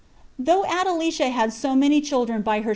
[0.39, 2.69] Though Adelicia had so many children by her.